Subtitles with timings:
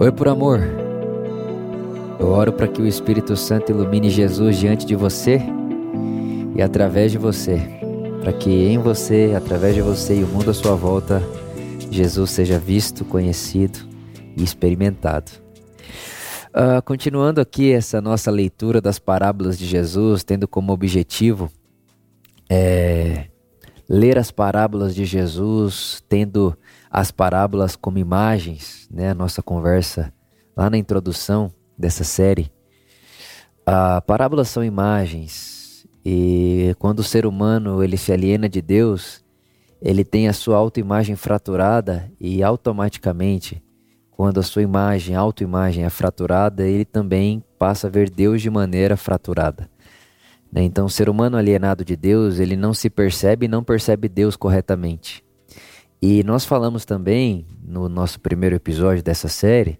[0.00, 0.60] Oi, por amor.
[2.20, 5.40] Eu oro para que o Espírito Santo ilumine Jesus diante de você
[6.56, 7.60] e através de você,
[8.20, 11.22] para que em você, através de você e o mundo à sua volta,
[11.90, 13.78] Jesus seja visto, conhecido
[14.36, 15.30] e experimentado.
[16.48, 21.50] Uh, continuando aqui essa nossa leitura das parábolas de Jesus, tendo como objetivo
[22.48, 23.26] é,
[23.88, 26.56] ler as parábolas de Jesus, tendo
[26.90, 29.10] as parábolas como imagens, né?
[29.10, 30.12] A nossa conversa
[30.56, 32.52] lá na introdução dessa série.
[33.64, 39.24] A parábolas são imagens e quando o ser humano ele se aliena de Deus,
[39.80, 43.62] ele tem a sua autoimagem fraturada e automaticamente,
[44.10, 48.96] quando a sua imagem, autoimagem é fraturada, ele também passa a ver Deus de maneira
[48.96, 49.70] fraturada.
[50.50, 50.62] Né?
[50.62, 54.36] Então, o ser humano alienado de Deus, ele não se percebe e não percebe Deus
[54.36, 55.24] corretamente.
[56.00, 59.78] E nós falamos também no nosso primeiro episódio dessa série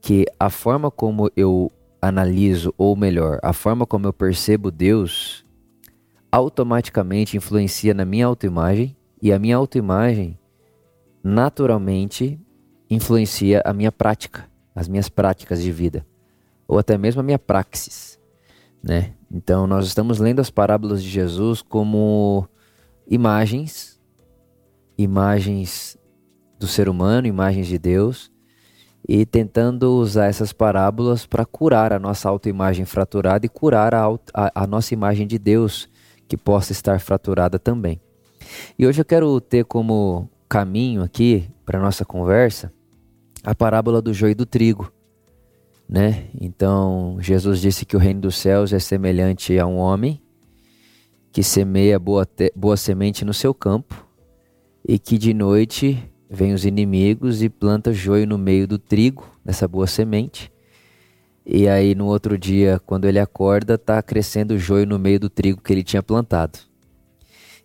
[0.00, 1.70] que a forma como eu
[2.00, 5.44] analiso, ou melhor, a forma como eu percebo Deus,
[6.30, 10.38] automaticamente influencia na minha autoimagem e a minha autoimagem
[11.22, 12.40] naturalmente
[12.88, 16.06] influencia a minha prática, as minhas práticas de vida,
[16.66, 18.19] ou até mesmo a minha praxis,
[18.82, 19.12] né?
[19.30, 22.48] Então nós estamos lendo as parábolas de Jesus como
[23.08, 24.00] imagens
[25.02, 25.96] imagens
[26.58, 28.30] do ser humano, imagens de Deus,
[29.08, 34.62] e tentando usar essas parábolas para curar a nossa autoimagem fraturada e curar a, a,
[34.62, 35.88] a nossa imagem de Deus,
[36.28, 38.00] que possa estar fraturada também.
[38.78, 42.72] E hoje eu quero ter como caminho aqui para nossa conversa
[43.42, 44.92] a parábola do joio e do trigo,
[45.90, 46.28] né?
[46.40, 50.22] Então, Jesus disse que o reino dos céus é semelhante a um homem
[51.32, 52.24] que semeia boa,
[52.54, 54.06] boa semente no seu campo
[54.86, 59.66] e que de noite vêm os inimigos e planta joio no meio do trigo, nessa
[59.66, 60.52] boa semente.
[61.44, 65.60] E aí no outro dia, quando ele acorda, está crescendo joio no meio do trigo
[65.60, 66.56] que ele tinha plantado.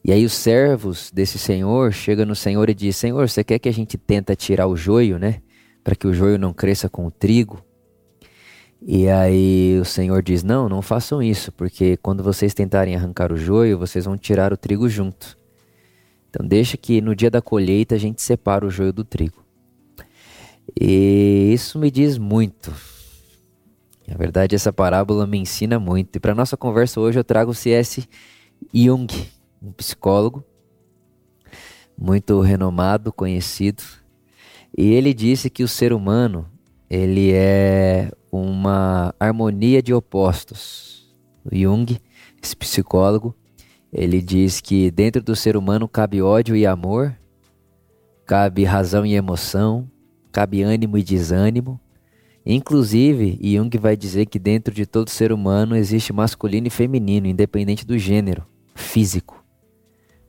[0.03, 3.69] E aí os servos desse senhor chegam no senhor e diz: Senhor, você quer que
[3.69, 5.41] a gente tenta tirar o joio, né?
[5.83, 7.63] Para que o joio não cresça com o trigo?
[8.81, 13.37] E aí o senhor diz: Não, não façam isso, porque quando vocês tentarem arrancar o
[13.37, 15.37] joio, vocês vão tirar o trigo junto.
[16.29, 19.43] Então deixa que no dia da colheita a gente separa o joio do trigo.
[20.79, 22.73] E isso me diz muito.
[24.07, 26.15] Na verdade, essa parábola me ensina muito.
[26.15, 28.07] E para nossa conversa hoje eu trago o C.S.
[28.73, 29.07] Jung,
[29.61, 30.43] um psicólogo
[31.97, 33.83] muito renomado, conhecido.
[34.77, 36.49] E ele disse que o ser humano,
[36.89, 38.11] ele é
[38.41, 41.15] uma harmonia de opostos.
[41.43, 41.99] O Jung,
[42.41, 43.35] esse psicólogo,
[43.91, 47.15] ele diz que dentro do ser humano cabe ódio e amor,
[48.25, 49.89] cabe razão e emoção,
[50.31, 51.79] cabe ânimo e desânimo.
[52.45, 57.85] Inclusive, Jung vai dizer que dentro de todo ser humano existe masculino e feminino, independente
[57.85, 59.43] do gênero físico.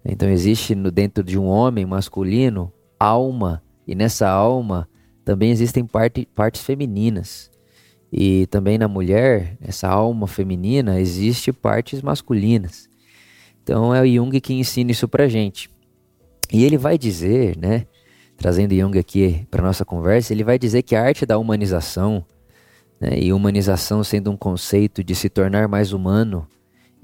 [0.05, 4.89] Então existe no dentro de um homem masculino alma, e nessa alma
[5.25, 7.51] também existem parte, partes femininas.
[8.19, 12.89] E também na mulher, essa alma feminina, existe partes masculinas.
[13.63, 15.69] Então é o Jung que ensina isso pra gente.
[16.51, 17.85] E ele vai dizer, né,
[18.35, 22.25] trazendo Jung aqui para nossa conversa, ele vai dizer que a arte da humanização,
[22.99, 26.49] né, e humanização sendo um conceito de se tornar mais humano,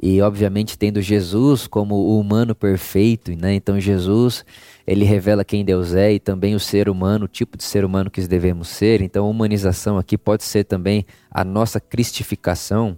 [0.00, 3.54] e obviamente tendo Jesus como o humano perfeito, né?
[3.54, 4.44] Então Jesus,
[4.86, 8.10] ele revela quem Deus é e também o ser humano, o tipo de ser humano
[8.10, 9.00] que devemos ser.
[9.00, 12.96] Então a humanização aqui pode ser também a nossa cristificação.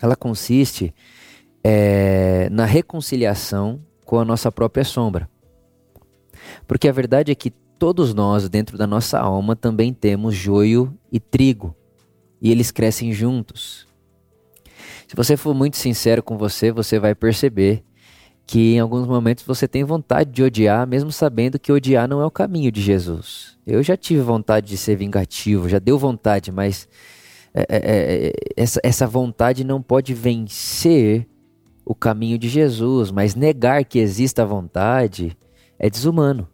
[0.00, 0.94] Ela consiste
[1.64, 5.28] é, na reconciliação com a nossa própria sombra.
[6.66, 11.18] Porque a verdade é que todos nós, dentro da nossa alma, também temos joio e
[11.18, 11.74] trigo,
[12.40, 13.86] e eles crescem juntos.
[15.10, 17.82] Se você for muito sincero com você, você vai perceber
[18.46, 22.24] que em alguns momentos você tem vontade de odiar, mesmo sabendo que odiar não é
[22.24, 23.58] o caminho de Jesus.
[23.66, 26.88] Eu já tive vontade de ser vingativo, já deu vontade, mas
[27.52, 27.78] é, é,
[28.28, 31.26] é, essa, essa vontade não pode vencer
[31.84, 35.36] o caminho de Jesus, mas negar que exista a vontade
[35.76, 36.46] é desumano.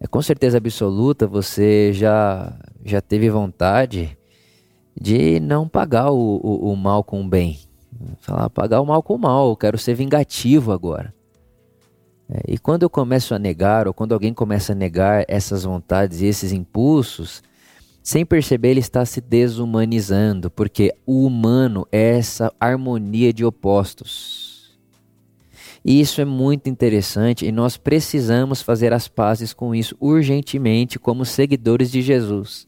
[0.00, 4.16] É com certeza absoluta você já já teve vontade
[4.98, 7.58] de não pagar o, o, o mal com o bem.
[8.18, 11.14] Falar, pagar o mal com o mal, eu quero ser vingativo agora.
[12.28, 16.20] É, e quando eu começo a negar, ou quando alguém começa a negar essas vontades
[16.20, 17.42] e esses impulsos,
[18.02, 24.78] sem perceber, ele está se desumanizando, porque o humano é essa harmonia de opostos.
[25.84, 31.26] E isso é muito interessante e nós precisamos fazer as pazes com isso urgentemente como
[31.26, 32.66] seguidores de Jesus.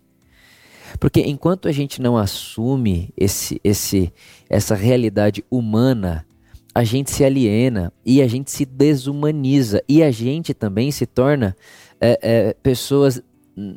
[0.98, 4.12] Porque enquanto a gente não assume esse, esse,
[4.48, 6.26] essa realidade humana,
[6.74, 11.56] a gente se aliena e a gente se desumaniza e a gente também se torna
[12.00, 13.22] é, é, pessoas
[13.56, 13.76] hum,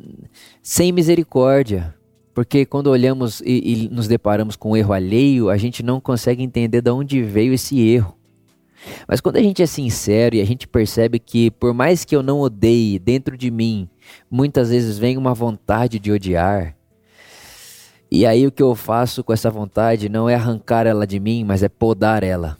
[0.62, 1.94] sem misericórdia.
[2.34, 6.42] Porque quando olhamos e, e nos deparamos com um erro alheio, a gente não consegue
[6.42, 8.16] entender de onde veio esse erro.
[9.06, 12.22] Mas quando a gente é sincero e a gente percebe que, por mais que eu
[12.22, 13.88] não odeie, dentro de mim,
[14.30, 16.76] muitas vezes vem uma vontade de odiar.
[18.10, 21.44] E aí o que eu faço com essa vontade não é arrancar ela de mim,
[21.44, 22.58] mas é podar ela.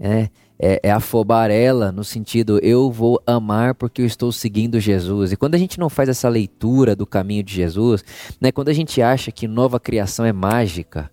[0.00, 0.28] É,
[0.58, 5.30] é, é afobar ela no sentido eu vou amar porque eu estou seguindo Jesus.
[5.30, 8.04] E quando a gente não faz essa leitura do caminho de Jesus,
[8.40, 11.10] né, quando a gente acha que nova criação é mágica,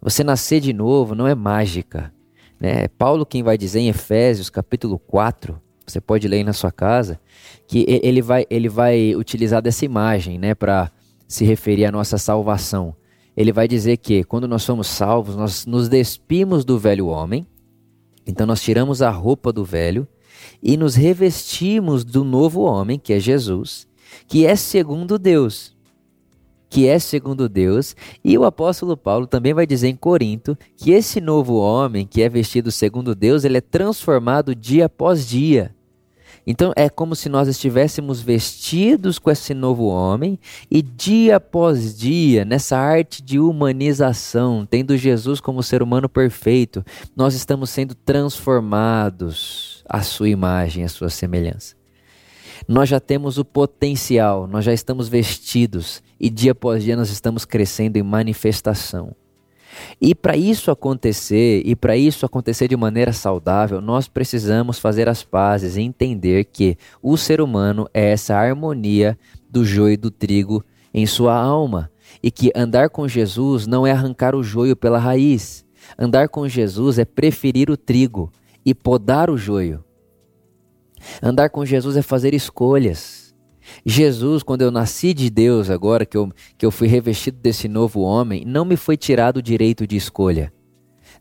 [0.00, 2.12] você nascer de novo não é mágica.
[2.58, 2.86] Né?
[2.88, 7.18] Paulo quem vai dizer em Efésios capítulo 4, você pode ler aí na sua casa,
[7.66, 10.90] que ele vai, ele vai utilizar dessa imagem né, para
[11.30, 12.92] se referir à nossa salvação.
[13.36, 17.46] Ele vai dizer que quando nós somos salvos, nós nos despimos do velho homem,
[18.26, 20.08] então nós tiramos a roupa do velho
[20.60, 23.86] e nos revestimos do novo homem, que é Jesus,
[24.26, 25.78] que é segundo Deus
[26.72, 31.20] que é segundo Deus, e o apóstolo Paulo também vai dizer em Corinto que esse
[31.20, 35.74] novo homem, que é vestido segundo Deus, ele é transformado dia após dia.
[36.46, 40.38] Então é como se nós estivéssemos vestidos com esse novo homem
[40.70, 46.84] e dia após dia, nessa arte de humanização, tendo Jesus como ser humano perfeito,
[47.14, 51.76] nós estamos sendo transformados à sua imagem, à sua semelhança.
[52.68, 57.44] Nós já temos o potencial, nós já estamos vestidos e dia após dia nós estamos
[57.44, 59.14] crescendo em manifestação.
[60.00, 65.22] E para isso acontecer, e para isso acontecer de maneira saudável, nós precisamos fazer as
[65.22, 69.18] pazes e entender que o ser humano é essa harmonia
[69.48, 71.90] do joio e do trigo em sua alma,
[72.22, 75.64] e que andar com Jesus não é arrancar o joio pela raiz.
[75.98, 78.32] Andar com Jesus é preferir o trigo
[78.64, 79.84] e podar o joio.
[81.22, 83.29] Andar com Jesus é fazer escolhas.
[83.84, 88.00] Jesus, quando eu nasci de Deus, agora que eu, que eu fui revestido desse novo
[88.00, 90.52] homem, não me foi tirado o direito de escolha.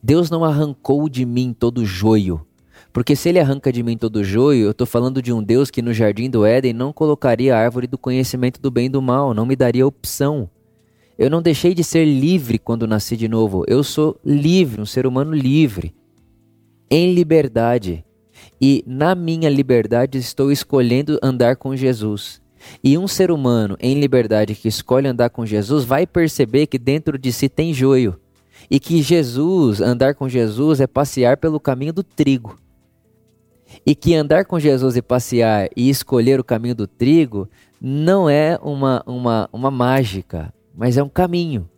[0.01, 2.45] Deus não arrancou de mim todo joio.
[2.91, 5.81] Porque se ele arranca de mim todo joio, eu estou falando de um Deus que
[5.81, 9.33] no jardim do Éden não colocaria a árvore do conhecimento do bem e do mal,
[9.33, 10.49] não me daria opção.
[11.17, 13.63] Eu não deixei de ser livre quando nasci de novo.
[13.67, 15.93] Eu sou livre, um ser humano livre,
[16.89, 18.05] em liberdade.
[18.62, 22.41] E na minha liberdade estou escolhendo andar com Jesus.
[22.83, 27.18] E um ser humano em liberdade que escolhe andar com Jesus vai perceber que dentro
[27.18, 28.19] de si tem joio.
[28.69, 32.57] E que Jesus, andar com Jesus, é passear pelo caminho do trigo.
[33.86, 37.47] E que andar com Jesus e passear e escolher o caminho do trigo
[37.80, 41.69] não é uma, uma, uma mágica, mas é um caminho.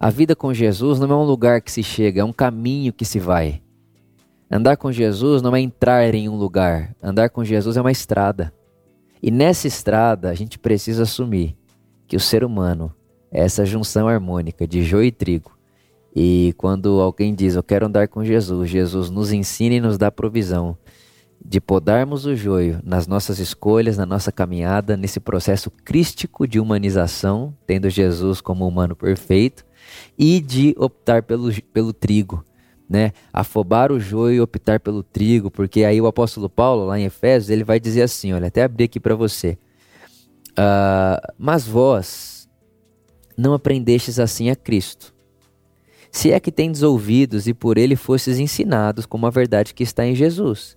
[0.00, 3.04] A vida com Jesus não é um lugar que se chega, é um caminho que
[3.04, 3.60] se vai.
[4.50, 8.52] Andar com Jesus não é entrar em um lugar, andar com Jesus é uma estrada.
[9.22, 11.56] E nessa estrada a gente precisa assumir
[12.06, 12.94] que o ser humano
[13.30, 15.58] é essa junção harmônica de joio e trigo.
[16.16, 20.10] E quando alguém diz eu quero andar com Jesus, Jesus nos ensina e nos dá
[20.10, 20.78] provisão
[21.44, 27.54] de podarmos o joio nas nossas escolhas, na nossa caminhada, nesse processo crístico de humanização,
[27.66, 29.64] tendo Jesus como humano perfeito,
[30.18, 32.44] e de optar pelo, pelo trigo,
[32.88, 37.04] né, afobar o joio e optar pelo trigo, porque aí o apóstolo Paulo, lá em
[37.04, 39.58] Efésios, ele vai dizer assim: olha, até abrir aqui para você.
[40.52, 42.48] Uh, mas vós
[43.36, 45.14] não aprendestes assim a Cristo.
[46.10, 50.06] Se é que tendes ouvidos e por ele fostes ensinados como a verdade que está
[50.06, 50.76] em Jesus.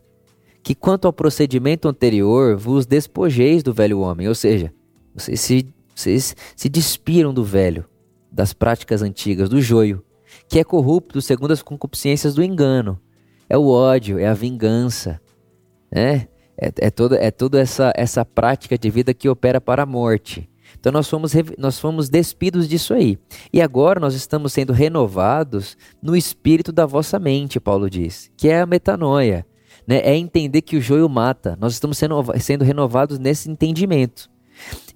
[0.62, 4.72] Que quanto ao procedimento anterior, vos despojeis do velho homem, ou seja,
[5.16, 7.86] vocês se, vocês se despiram do velho,
[8.32, 10.04] das práticas antigas, do joio
[10.48, 13.00] que é corrupto segundo as concupiscências do engano.
[13.50, 15.20] É o ódio, é a vingança,
[15.92, 16.28] né?
[16.58, 20.48] É, é toda, é toda essa, essa prática de vida que opera para a morte.
[20.80, 23.18] Então nós fomos, nós fomos despidos disso aí.
[23.52, 28.62] E agora nós estamos sendo renovados no espírito da vossa mente, Paulo diz, que é
[28.62, 29.46] a metanoia.
[29.88, 29.98] Né?
[30.04, 31.58] É entender que o joio mata.
[31.60, 34.30] Nós estamos sendo, sendo renovados nesse entendimento.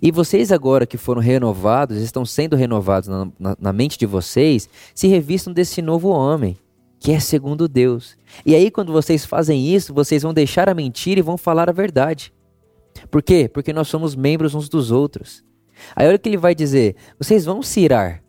[0.01, 4.69] E vocês agora que foram renovados, estão sendo renovados na, na, na, mente de vocês,
[4.93, 6.57] se revistam desse novo homem,
[6.99, 8.17] que é segundo Deus.
[8.45, 11.73] E aí quando vocês fazem isso, vocês vão deixar a mentira e vão falar a
[11.73, 12.33] verdade.
[13.09, 13.49] Por quê?
[13.51, 15.43] Porque nós somos membros uns dos outros.
[15.95, 18.23] Aí olha o que ele vai dizer: vocês vão se irar.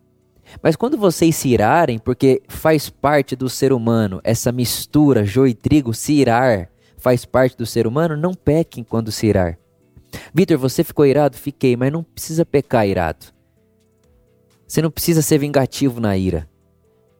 [0.61, 5.53] Mas quando vocês se irarem, porque faz parte do ser humano essa mistura joio e
[5.53, 9.57] trigo, se irar faz parte do ser humano, não pequem quando se irar.
[10.33, 11.35] Vitor, você ficou irado?
[11.37, 13.27] Fiquei, mas não precisa pecar irado.
[14.67, 16.47] Você não precisa ser vingativo na ira.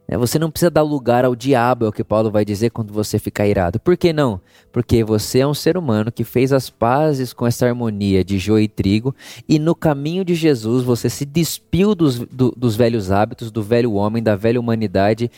[0.09, 2.93] É, você não precisa dar lugar ao diabo, é o que Paulo vai dizer quando
[2.93, 3.77] você ficar irado.
[3.77, 4.39] Por que não?
[4.71, 8.63] Porque você é um ser humano que fez as pazes com essa harmonia de joio
[8.63, 9.13] e trigo,
[9.49, 13.93] e no caminho de Jesus você se despiu dos, do, dos velhos hábitos, do velho
[13.93, 15.29] homem, da velha humanidade,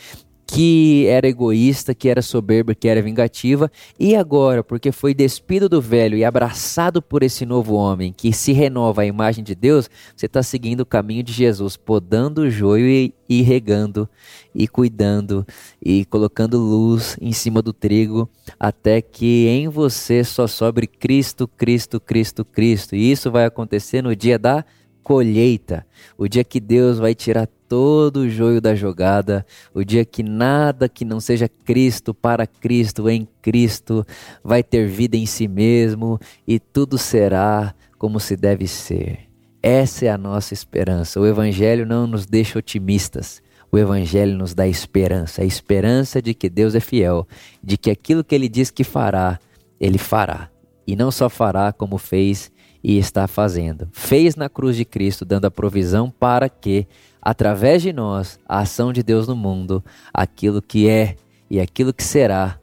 [0.52, 5.80] que era egoísta, que era soberba, que era vingativa, e agora, porque foi despido do
[5.80, 10.26] velho e abraçado por esse novo homem que se renova a imagem de Deus, você
[10.26, 14.08] está seguindo o caminho de Jesus, podando o joio e, e regando,
[14.52, 15.46] e cuidando,
[15.80, 18.28] e colocando luz em cima do trigo,
[18.58, 22.96] até que em você só sobre Cristo, Cristo, Cristo, Cristo.
[22.96, 24.64] E isso vai acontecer no dia da
[25.04, 25.86] colheita,
[26.18, 30.88] o dia que Deus vai tirar todo o joio da jogada, o dia que nada
[30.88, 34.04] que não seja Cristo para Cristo em Cristo
[34.42, 39.20] vai ter vida em si mesmo e tudo será como se deve ser.
[39.62, 41.20] Essa é a nossa esperança.
[41.20, 43.40] O Evangelho não nos deixa otimistas.
[43.70, 47.24] O Evangelho nos dá esperança, a esperança de que Deus é fiel,
[47.62, 49.38] de que aquilo que Ele diz que fará,
[49.78, 50.50] Ele fará.
[50.84, 52.50] E não só fará como fez
[52.82, 53.88] e está fazendo.
[53.92, 56.88] Fez na cruz de Cristo, dando a provisão para que
[57.20, 61.16] através de nós, a ação de Deus no mundo, aquilo que é
[61.50, 62.58] e aquilo que será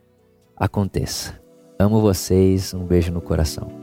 [0.55, 1.39] aconteça.
[1.79, 3.76] Amo vocês, um beijo no coração.